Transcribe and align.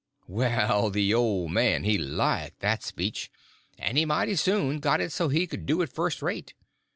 Well, 0.27 0.89
the 0.89 1.13
old 1.13 1.51
man 1.51 1.83
he 1.83 1.99
liked 1.99 2.61
that 2.61 2.81
speech, 2.81 3.29
and 3.77 3.99
he 3.99 4.05
mighty 4.05 4.35
soon 4.35 4.79
got 4.79 4.99
it 4.99 5.11
so 5.11 5.27
he 5.29 5.45
could 5.45 5.67
do 5.67 5.83
it 5.83 5.93
first 5.93 6.23
rate. 6.23 6.55